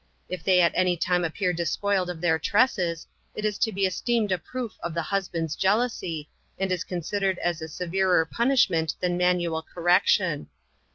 [0.27, 3.05] If they at any time appear despoiled of their tresses,
[3.35, 6.27] it is to be esteemed a proof of the husband's jealousy,
[6.57, 10.47] and is considered as a Severer punishment than manuel correction.